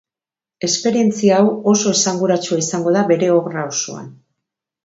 [0.67, 4.13] Esperientzia hau oso esanguratsua izango da bere obra osoan.